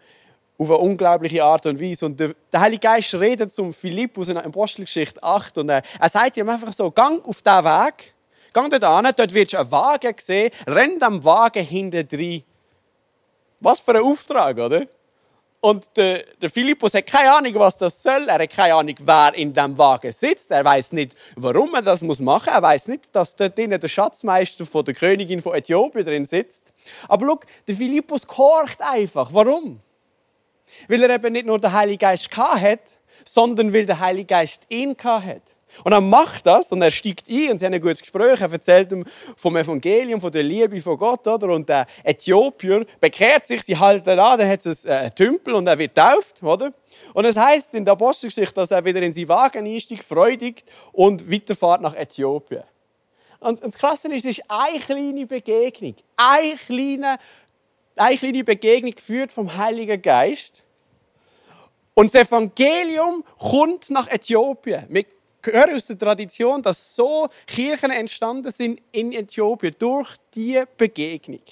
[0.59, 2.07] auf eine unglaubliche Art und Weise.
[2.07, 6.37] Und der, Heilige Geist redet zum Philippus in der Apostelgeschichte 8 und er, er sagt
[6.37, 8.15] ihm einfach so, gang auf diesen Weg,
[8.53, 12.45] gang dort an, dort wirst du einen Wagen sehen, renn am Wagen hinten rein.
[13.59, 14.87] Was für ein Auftrag, oder?
[15.65, 18.29] Und der, der Philippus hat keine Ahnung, was das soll.
[18.29, 20.51] Er hat keine Ahnung, wer in dem Wagen sitzt.
[20.51, 22.49] Er weiß nicht, warum er das muss machen.
[22.53, 26.73] Er weiß nicht, dass dort drinnen der Schatzmeister von der Königin von Äthiopien drin sitzt.
[27.07, 29.31] Aber schau, der Philippus korcht einfach.
[29.33, 29.81] Warum?
[30.89, 32.81] Weil er eben nicht nur den Heiligen Geist hat,
[33.25, 35.43] sondern weil der Heilige Geist ihn hat.
[35.85, 38.41] Und er macht das und er steigt ein und sie haben ein gutes Gespräch.
[38.41, 39.05] Er erzählt ihm
[39.37, 41.27] vom Evangelium, von der Liebe von Gott.
[41.27, 41.49] Oder?
[41.49, 45.79] Und der Äthiopier bekehrt sich, sie halten an, dann hat es einen Tümpel und er
[45.79, 46.43] wird tauft.
[46.43, 46.73] Oder?
[47.15, 51.31] Und es heißt in der Apostelgeschichte, dass er wieder in seinen Wagen einsteigt, freudig und
[51.31, 52.65] weiterfährt nach Äthiopien.
[53.41, 55.97] Und das Krasse ist, es ist eine kleine Begegnung.
[56.17, 57.19] Eine kleine,
[57.97, 60.65] eine kleine Begegnung geführt vom Heiligen Geist.
[61.95, 64.87] Und das Evangelium kommt nach Äthiopien.
[64.89, 65.05] Wir
[65.45, 71.43] hören aus der Tradition, dass so Kirchen entstanden sind in Äthiopien durch diese Begegnung.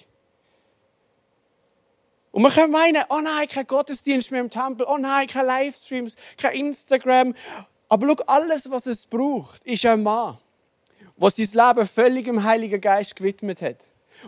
[2.32, 6.14] Und man kann meinen, oh nein, kein Gottesdienst mehr im Tempel, oh nein, kein Livestreams,
[6.36, 7.34] kein Instagram.
[7.88, 10.38] Aber schau, alles, was es braucht, ist ein Mann,
[11.16, 13.78] der sein Leben völlig im Heiligen Geist gewidmet hat.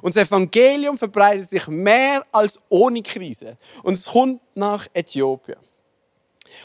[0.00, 3.56] Und das Evangelium verbreitet sich mehr als ohne Krise.
[3.82, 5.58] Und es kommt nach Äthiopien.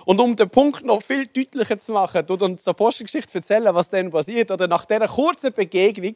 [0.05, 3.89] Und um den Punkt noch viel deutlicher zu machen, tut uns die Apostelgeschichte erzählen, was
[3.89, 4.51] dann passiert.
[4.51, 6.15] Oder nach dieser kurzen Begegnung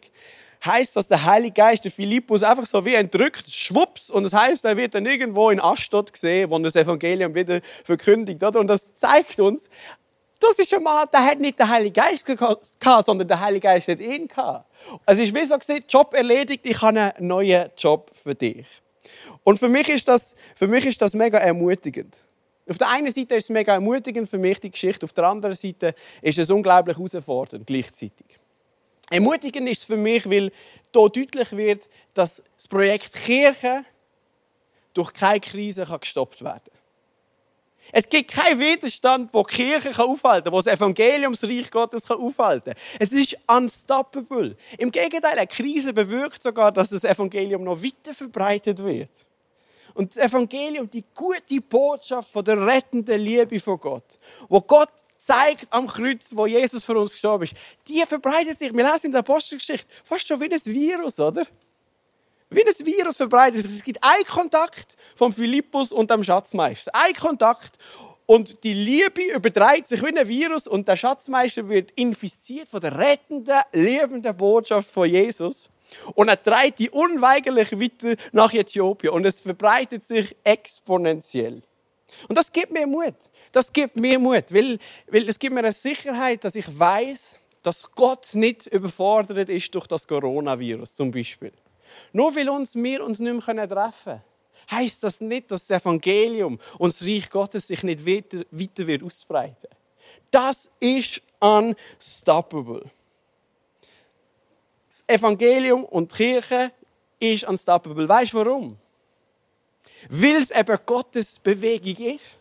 [0.65, 4.65] heißt, dass der Heilige Geist der Philippus einfach so wie entrückt, schwupps, und das heißt,
[4.65, 8.60] er wird dann irgendwo in Ashdod gesehen, wo das Evangelium wieder verkündigt, oder?
[8.60, 9.69] Und das zeigt uns,
[10.39, 13.88] das ist ein Mann, der hat nicht den Heiligen Geist gehabt, sondern der Heilige Geist
[13.88, 14.65] hat ihn gehabt.
[15.05, 18.65] Also ist wie so gesehen, Job erledigt, ich habe einen neuen Job für dich.
[19.43, 22.17] Und für mich ist das, für mich ist das mega ermutigend.
[22.69, 25.06] Auf der einen Seite ist es mega ermutigend für mich, die Geschichte.
[25.06, 28.28] Auf der anderen Seite ist es unglaublich herausfordernd gleichzeitig.
[29.10, 30.52] Ermutigend ist es für mich, weil hier
[30.91, 33.84] deutlich wird, dass das Projekt Kirche
[34.93, 36.82] durch keine Krise gestoppt werden kann.
[37.91, 42.84] Es gibt keinen Widerstand, wo die Kirche aufhalten kann, wo das Evangeliumsreich Gottes aufhalten kann.
[43.00, 44.56] Es ist unstoppable.
[44.78, 49.10] Im Gegenteil, eine Krise bewirkt sogar, dass das Evangelium noch weiter verbreitet wird.
[49.93, 55.67] Und das Evangelium, die gute Botschaft von der rettenden Liebe von Gott, wo Gott zeigt
[55.69, 57.54] am Kreuz, wo Jesus für uns gestorben ist,
[57.88, 61.45] die verbreitet sich, wir lesen in der Apostelgeschichte, fast schon wie ein Virus, oder?
[62.49, 63.71] Wie ein Virus verbreitet sich.
[63.71, 66.91] Es gibt einen Kontakt von Philippus und dem Schatzmeister.
[66.93, 67.77] Ein Kontakt.
[68.25, 72.97] Und die Liebe überträgt sich wie ein Virus und der Schatzmeister wird infiziert von der
[72.97, 75.69] rettenden, liebenden Botschaft von Jesus.
[76.15, 81.62] Und er treibt die unweigerlich weiter nach Äthiopien und es verbreitet sich exponentiell.
[82.27, 83.15] Und das gibt mir Mut.
[83.51, 87.91] Das gibt mir Mut, weil, weil es gibt mir eine Sicherheit, dass ich weiß, dass
[87.91, 91.51] Gott nicht überfordert ist durch das Coronavirus zum Beispiel.
[92.13, 94.21] Nur weil uns wir uns nicht mehr treffen können,
[94.71, 99.04] heißt das nicht, dass das Evangelium und das Reich Gottes sich nicht weiter, weiter wird
[99.04, 99.67] ausbreiten.
[100.30, 102.89] Das ist unstoppable.
[104.91, 106.69] Das Evangelium und die Kirche
[107.17, 108.10] ist unstoppable.
[108.10, 108.77] Weißt du warum?
[110.10, 112.38] Weil es eben Gottes Bewegung ist.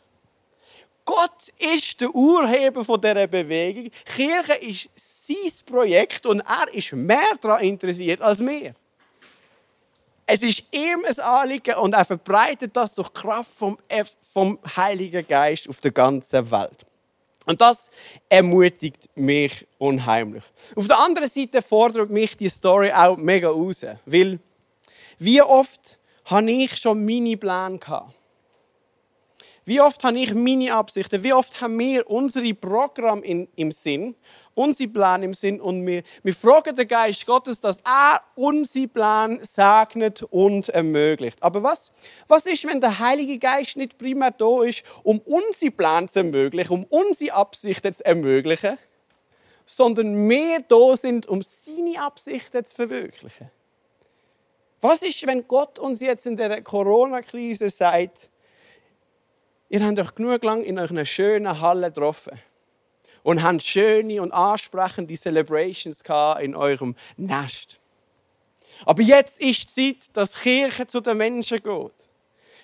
[1.04, 3.88] Gott ist der Urheber von dieser Bewegung.
[4.04, 8.74] Kirche ist sein Projekt und er ist mehr daran interessiert als wir.
[10.26, 13.78] Es ist ihm ein Anliegen und er verbreitet das durch die Kraft vom,
[14.32, 16.84] vom Heiligen Geist auf der ganzen Welt.
[17.46, 17.90] Und das
[18.28, 20.44] ermutigt mich unheimlich.
[20.76, 24.38] Auf der anderen Seite fordert mich die Story auch mega raus, weil
[25.18, 28.14] wie oft habe ich schon meine Pläne gehabt?
[29.64, 31.22] Wie oft habe ich meine Absichten?
[31.22, 34.16] Wie oft haben wir unsere Programme in, im Sinn,
[34.54, 39.38] unsere Pläne im Sinn und wir, wir fragen den Geist Gottes, dass er unsere Pläne
[39.42, 41.42] segnet und ermöglicht.
[41.42, 41.92] Aber was?
[42.26, 46.72] Was ist, wenn der Heilige Geist nicht primär da ist, um unsere Pläne zu ermöglichen,
[46.72, 48.78] um unsere Absichten zu ermöglichen,
[49.66, 53.50] sondern wir da sind, um seine Absichten zu verwirklichen?
[54.80, 58.30] Was ist, wenn Gott uns jetzt in der Corona-Krise sagt,
[59.70, 62.38] ihr habt euch genug lang in einer schönen Halle getroffen
[63.22, 66.02] und habt schöne und ansprechende Celebrations
[66.40, 67.80] in eurem Nest.
[68.84, 72.08] Aber jetzt ist die Zeit, dass Kirche zu den Menschen geht.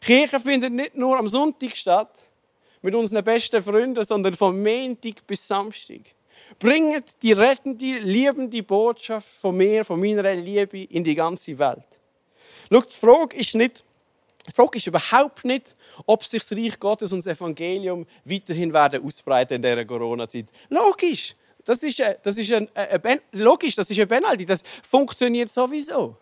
[0.00, 2.26] Kirche findet nicht nur am Sonntag statt,
[2.82, 6.00] mit unseren besten Freunden, sondern von Montag bis Samstag.
[6.58, 11.86] Bringt die rettende, liebende Botschaft von mir, von meiner Liebe in die ganze Welt.
[12.70, 13.84] Schau, die Frage ist nicht,
[14.46, 15.74] die Frage ist überhaupt nicht,
[16.06, 20.46] ob sich das Reich Gottes und das Evangelium weiterhin werden ausbreiten in dieser Corona-Zeit.
[20.68, 21.34] Logisch.
[21.64, 24.46] Das ist, eine, das ist ein, eine, logisch, das ist eine Penalty.
[24.46, 26.16] Das funktioniert sowieso.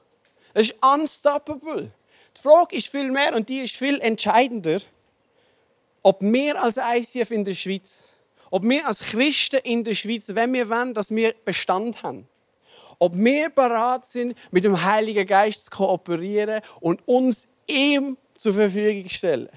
[0.55, 1.91] Das ist unstoppable.
[2.37, 4.81] Die Frage ist viel mehr und die ist viel entscheidender,
[6.03, 8.05] ob wir als ICF in der Schweiz,
[8.51, 12.27] ob wir als Christen in der Schweiz, wenn wir wollen, dass wir Bestand haben,
[12.99, 19.09] ob wir bereit sind, mit dem Heiligen Geist zu kooperieren und uns ihm zur Verfügung
[19.09, 19.49] stellen.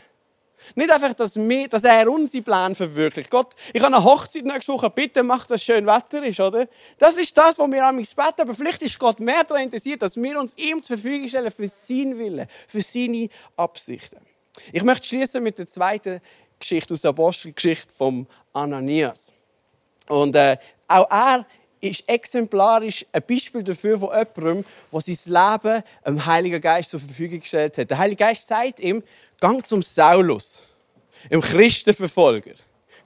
[0.75, 3.29] Nicht einfach, dass, wir, dass er unsere Pläne verwirklicht.
[3.29, 6.67] Gott, ich habe eine Hochzeit nächste Woche, bitte mach, dass schön Wetter ist, oder?
[6.97, 8.41] Das ist das, was wir an mich beten.
[8.41, 11.67] Aber vielleicht ist Gott mehr daran interessiert, dass wir uns ihm zur Verfügung stellen für
[11.67, 14.19] seinen Willen, für seine Absichten.
[14.71, 16.19] Ich möchte schließen mit der zweiten
[16.59, 19.31] Geschichte aus der Apostelgeschichte von Ananias.
[20.09, 21.45] Und äh, auch er
[21.81, 27.39] ist exemplarisch ein Beispiel dafür von jemandem, der sein Leben dem Heiligen Geist zur Verfügung
[27.39, 27.89] gestellt hat.
[27.89, 29.03] Der Heilige Geist sagt ihm,
[29.39, 30.61] gang zum Saulus,
[31.29, 32.53] im Christenverfolger.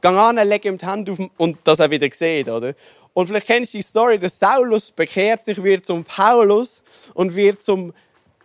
[0.01, 2.73] Gang an, leg ihm die Hand auf und dass er wieder sieht, oder?
[3.13, 6.81] Und vielleicht kennst du die Story, der Saulus bekehrt sich, wird zum Paulus
[7.13, 7.93] und wird zum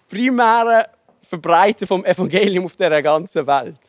[0.09, 0.85] primären
[1.23, 3.81] Verbreiter vom Evangelium auf der ganzen Welt.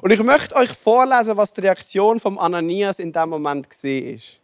[0.00, 4.41] Und ich möchte euch vorlesen, was die Reaktion von Ananias in dem Moment ist.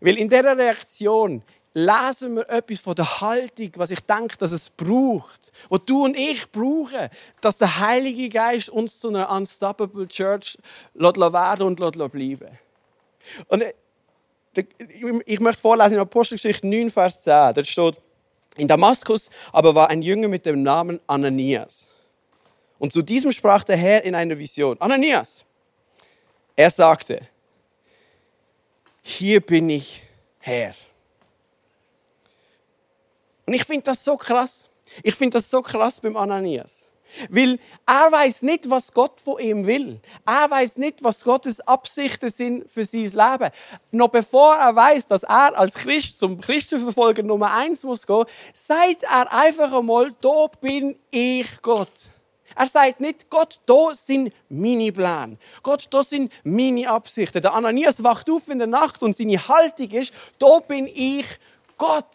[0.00, 1.42] Weil in dieser Reaktion
[1.74, 6.16] lesen wir etwas von der Haltung, was ich denke, dass es braucht, was du und
[6.16, 7.08] ich brauchen,
[7.40, 10.58] dass der Heilige Geist uns zu einer unstoppable Church
[10.94, 12.58] werden und bleiben
[13.48, 13.74] Und äh,
[15.24, 17.54] ich möchte vorlesen in Apostelgeschichte 9, Vers 10.
[17.54, 18.00] Da steht,
[18.56, 21.88] in Damaskus aber war ein Jünger mit dem Namen Ananias.
[22.78, 25.44] Und zu diesem sprach der Herr in einer Vision, Ananias.
[26.56, 27.20] Er sagte,
[29.08, 30.02] hier bin ich
[30.38, 30.74] Herr.
[33.46, 34.68] Und ich finde das so krass.
[35.02, 36.90] Ich finde das so krass beim Ananias.
[37.30, 39.98] Weil er weiß nicht, was Gott von ihm will.
[40.26, 43.50] Er weiß nicht, was Gottes Absichten sind für sein Leben.
[43.90, 49.04] Noch bevor er weiß, dass er als Christ zum Christenverfolger Nummer eins muss gehen, sagt
[49.04, 51.88] er einfach einmal: Da bin ich Gott.
[52.54, 55.38] Er sagt nicht, Gott, da sind meine Pläne.
[55.62, 57.42] Gott, da sind meine Absichten.
[57.42, 61.26] Der Ananias wacht auf in der Nacht und seine Haltung ist, da bin ich
[61.76, 62.06] Gott.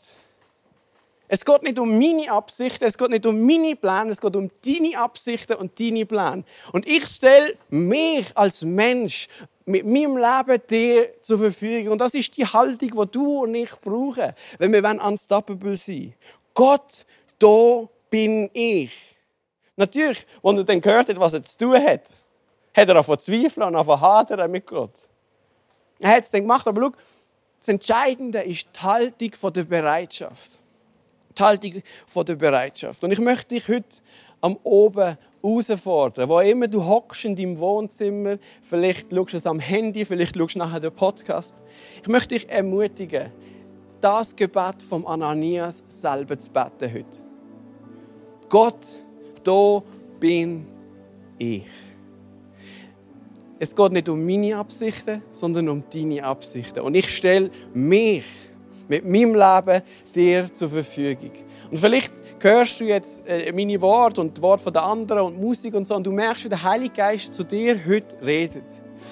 [1.27, 4.51] Es geht nicht um meine Absichten, es geht nicht um meine Pläne, es geht um
[4.63, 6.43] deine Absichten und deine Pläne.
[6.73, 9.27] Und ich stelle mich als Mensch
[9.65, 11.93] mit meinem Leben dir zur Verfügung.
[11.93, 16.13] Und das ist die Haltung, die du und ich brauchen, wenn wir unstoppable sein wollen.
[16.53, 17.05] Gott,
[17.39, 18.91] da bin ich.
[19.75, 22.01] Natürlich, als er dann gehört hat, was er zu tun hat,
[22.75, 24.93] hat er von zweifeln und von hadern mit Gott.
[25.99, 26.91] Er hat es dann gemacht, aber schau,
[27.59, 30.59] das Entscheidende ist die Haltung der Bereitschaft.
[31.37, 31.81] Die Haltung
[32.27, 33.03] der Bereitschaft.
[33.03, 34.01] Und ich möchte dich heute
[34.41, 36.27] am Oben herausfordern.
[36.27, 40.55] Wo immer du hockst in deinem Wohnzimmer, vielleicht schaust du es am Handy, vielleicht schaust
[40.55, 41.55] du nachher den Podcast.
[42.01, 43.31] Ich möchte dich ermutigen,
[44.01, 47.23] das Gebet vom Ananias selber zu beten heute.
[48.49, 48.85] Gott,
[49.43, 49.83] da
[50.19, 50.65] bin
[51.37, 51.65] ich.
[53.59, 56.81] Es geht nicht um meine Absichten, sondern um deine Absichten.
[56.81, 58.25] Und ich stelle mich
[58.87, 59.81] mit meinem Leben
[60.13, 61.31] dir zur Verfügung.
[61.71, 65.73] Und vielleicht hörst du jetzt äh, meine Worte und die Worte der anderen und Musik
[65.73, 68.65] und so und du merkst, wie der Heilige Geist zu dir heute redet.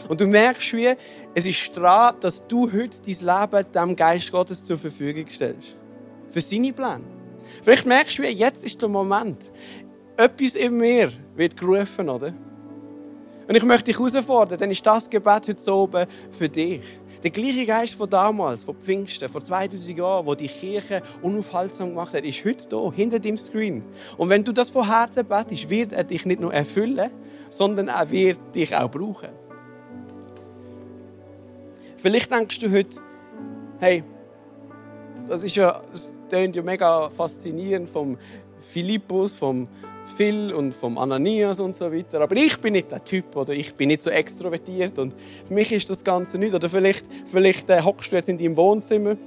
[0.10, 0.94] Und du merkst, wie
[1.34, 5.78] es ist dran, dass du heute dein Leben dem Geist Gottes zur Verfügung stellst.
[6.30, 7.04] Für seine Pläne.
[7.64, 9.52] Vielleicht merkst du, wie jetzt ist der Moment.
[10.22, 12.32] Etwas in mir wird gerufen, oder?
[13.48, 16.82] Und ich möchte dich herausfordern, dann ist das Gebet heute oben für dich.
[17.24, 22.14] Der gleiche Geist von damals, von Pfingsten, vor 2000 Jahren, wo die Kirche unaufhaltsam gemacht
[22.14, 23.84] hat, ist heute hier, hinter dem Screen.
[24.16, 27.10] Und wenn du das von Herzen betest, wird er dich nicht nur erfüllen,
[27.50, 29.30] sondern er wird dich auch brauchen.
[31.98, 33.02] Vielleicht denkst du heute,
[33.80, 34.04] hey,
[35.28, 38.20] das ist ja, das klingt ja mega faszinierend vom
[38.60, 39.68] Philippus, vom
[40.12, 42.22] Phil und vom Ananias und so weiter.
[42.22, 45.14] Aber ich bin nicht der Typ oder ich bin nicht so extrovertiert und
[45.46, 46.54] für mich ist das Ganze nicht.
[46.54, 49.18] Oder vielleicht, vielleicht äh, hockst du jetzt in deinem Wohnzimmer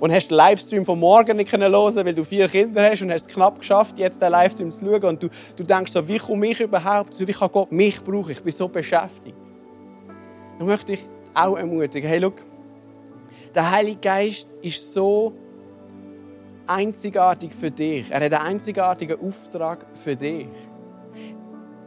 [0.00, 3.28] und hast den Livestream von morgen nicht hören weil du vier Kinder hast und hast
[3.28, 6.48] es knapp geschafft, jetzt den Livestream zu schauen und du, du denkst so, wie komme
[6.48, 8.30] ich überhaupt, also wie kann Gott mich brauchen?
[8.30, 9.36] Ich bin so beschäftigt.
[10.58, 11.00] Dann möchte ich
[11.34, 12.32] auch ermutigen, hey, schau,
[13.54, 15.32] der Heilige Geist ist so
[16.66, 18.10] einzigartig für dich.
[18.10, 20.48] Er hat einen einzigartigen Auftrag für dich.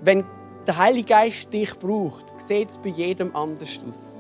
[0.02, 0.24] Wenn
[0.66, 4.14] der Heilige Geist dich braucht, sieht es bei jedem anders aus.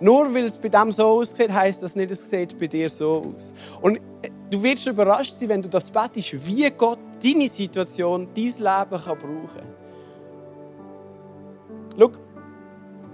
[0.00, 3.32] Nur weil es bei dem so aussieht, heisst das nicht, es sieht bei dir so
[3.34, 3.52] aus.
[3.80, 8.44] Und äh, du wirst überrascht sein, wenn du das betest, wie Gott deine Situation, dein
[8.44, 9.86] Leben kann brauchen.
[11.98, 12.10] Schau,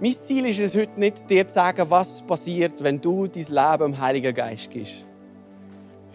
[0.01, 3.93] mein Ziel ist es heute nicht, dir zu sagen, was passiert, wenn du dein Leben
[3.93, 5.05] im Heiligen Geist gibst.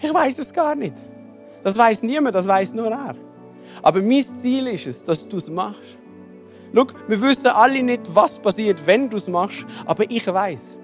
[0.00, 0.94] Ich weiß es gar nicht.
[1.62, 3.16] Das weiß niemand, das weiß nur er.
[3.82, 5.98] Aber mein Ziel ist es, dass du es machst.
[6.74, 10.78] Schau, wir wissen alle nicht, was passiert, wenn du es machst, aber ich weiß,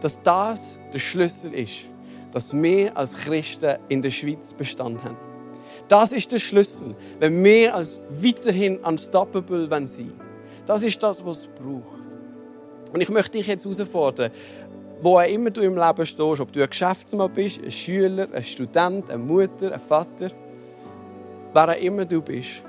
[0.00, 1.86] dass das der Schlüssel ist,
[2.32, 5.16] dass wir als Christen in der Schweiz Bestand haben.
[5.88, 10.20] Das ist der Schlüssel, wenn wir als weiterhin unstoppable sein wollen.
[10.66, 11.98] Das ist das, was es braucht.
[12.92, 14.30] Und ich möchte dich jetzt herausfordern,
[15.02, 18.42] wo auch immer du im Leben stehst, ob du ein Geschäftsmann bist, ein Schüler, ein
[18.42, 20.30] Student, eine Mutter, ein Vater,
[21.52, 22.62] wer auch immer du bist,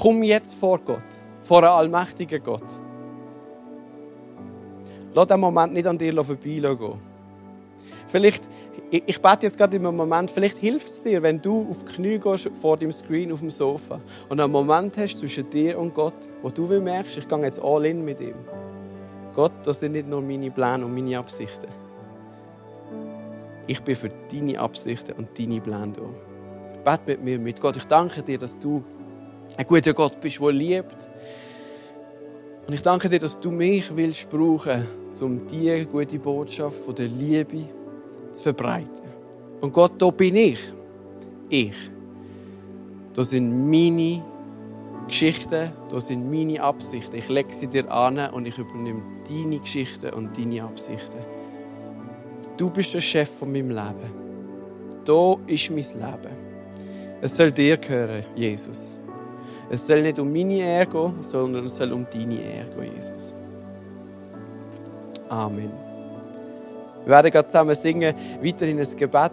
[0.00, 1.02] komm jetzt vor Gott,
[1.42, 2.64] vor einem allmächtigen Gott.
[5.14, 7.12] Lass den Moment nicht an dir vorbeigehen.
[8.08, 8.44] Vielleicht,
[8.90, 12.18] ich bete jetzt gerade im Moment, vielleicht hilft es dir, wenn du auf die Knie
[12.18, 16.14] gehst vor dem Screen auf dem Sofa und einen Moment hast zwischen dir und Gott,
[16.42, 18.34] wo du merkst, ich gehe jetzt all in mit ihm.
[19.32, 21.68] Gott, das sind nicht nur meine Pläne und meine Absichten.
[23.66, 26.02] Ich bin für deine Absichten und deine Pläne da.
[26.84, 27.60] Bet mit mir mit.
[27.60, 28.82] Gott, ich danke dir, dass du
[29.56, 31.10] ein guter Gott bist, der liebt.
[32.66, 34.86] Und ich danke dir, dass du mich willst brauchen,
[35.20, 37.68] um diese gute Botschaft von der Liebe
[38.32, 39.02] zu verbreiten.
[39.60, 40.60] Und Gott, da bin ich.
[41.48, 41.90] Ich.
[43.14, 44.22] Das sind meine
[45.06, 47.16] Geschichten, das sind meine Absichten.
[47.16, 51.18] Ich lege sie dir an und ich übernehme deine Geschichten und deine Absichten.
[52.56, 54.22] Du bist der Chef von meinem Leben.
[55.04, 56.36] Da ist mein Leben.
[57.20, 58.96] Es soll dir gehören, Jesus.
[59.70, 63.34] Es soll nicht um meine Ehre gehen, sondern es soll um deine Ehre gehen, Jesus.
[65.28, 65.70] Amen.
[67.04, 69.32] Wir werden gerade zusammen singen, weiterhin ein Gebet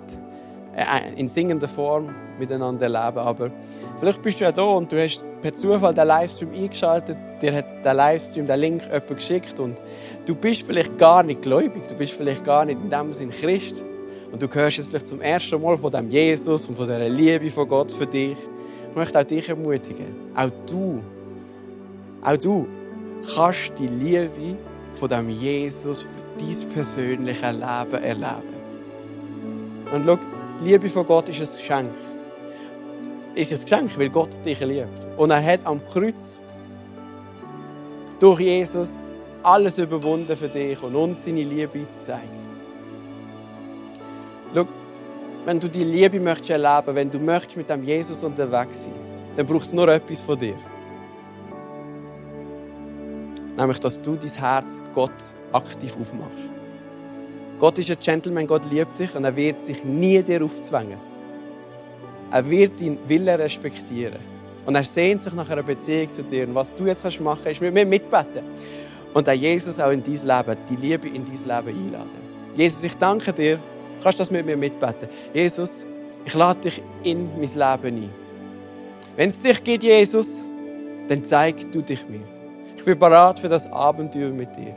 [1.15, 3.17] in singender Form miteinander leben.
[3.17, 3.51] Aber
[3.97, 7.85] vielleicht bist du ja da und du hast per Zufall den Livestream eingeschaltet, dir hat
[7.85, 9.77] der Livestream den Link jemand geschickt und
[10.25, 13.83] du bist vielleicht gar nicht gläubig, du bist vielleicht gar nicht in dem Sinne Christ
[14.31, 17.49] und du hörst jetzt vielleicht zum ersten Mal von dem Jesus und von der Liebe
[17.49, 18.37] von Gott für dich.
[18.89, 21.01] Ich möchte auch dich ermutigen, auch du,
[22.21, 22.67] auch du
[23.35, 24.57] kannst die Liebe
[24.93, 28.59] von dem Jesus für dein persönliches Leben erleben.
[29.91, 30.17] Und schau,
[30.59, 31.89] die Liebe von Gott ist ein Geschenk
[33.39, 35.17] ist ein Geschenk, weil Gott dich liebt.
[35.17, 36.37] Und er hat am Kreuz
[38.19, 38.97] durch Jesus
[39.43, 42.23] alles überwunden für dich und uns seine Liebe gezeigt.
[44.53, 44.65] Schau,
[45.45, 48.93] wenn du die Liebe möchtest erleben, wenn du möchtest mit dem Jesus unterwegs sein,
[49.35, 50.55] dann braucht es nur etwas von dir.
[53.55, 55.11] Nämlich, dass du dein Herz Gott
[55.51, 56.58] aktiv aufmachst.
[57.59, 60.97] Gott ist ein Gentleman, Gott liebt dich und er wird sich nie dir aufzwängen.
[62.31, 64.19] Er wird deinen Willen respektieren.
[64.65, 66.47] Und er sehnt sich nach einer Beziehung zu dir.
[66.47, 68.43] Und was du jetzt machen kannst, ist mit mir mitbeten.
[69.13, 72.29] Und auch Jesus auch in dein Leben, die Liebe in dein Leben einladen.
[72.55, 73.55] Jesus, ich danke dir.
[73.55, 75.09] Du kannst das mit mir mitbeten.
[75.33, 75.85] Jesus,
[76.23, 78.09] ich lade dich in mein Leben ein.
[79.17, 80.27] Wenn es dich gibt, Jesus,
[81.09, 82.21] dann zeig du dich mir.
[82.77, 84.75] Ich bin bereit für das Abenteuer mit dir.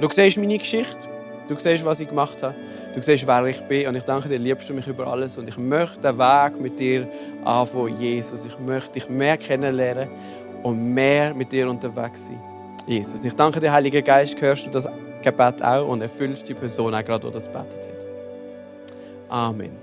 [0.00, 1.08] Du siehst meine Geschichte.
[1.48, 2.54] Du siehst, was ich gemacht habe.
[2.94, 3.88] Du siehst, wer ich bin.
[3.88, 5.36] Und ich danke dir, liebst du mich über alles.
[5.38, 7.08] Und ich möchte den Weg mit dir
[7.44, 8.44] anfangen, Jesus.
[8.44, 10.08] Ich möchte dich mehr kennenlernen
[10.62, 12.40] und mehr mit dir unterwegs sein.
[12.86, 14.88] Jesus, ich danke dir, Heiliger Geist, hörst du das
[15.22, 18.02] Gebet auch und erfüllst die Person auch gerade, die das betet hat.
[19.28, 19.81] Amen.